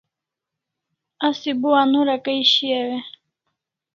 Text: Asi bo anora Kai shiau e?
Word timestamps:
Asi 1.27 1.49
bo 1.59 1.69
anora 1.81 2.15
Kai 2.25 2.41
shiau 2.51 2.89
e? 2.97 2.99